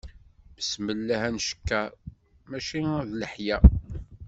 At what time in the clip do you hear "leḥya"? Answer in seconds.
3.19-3.57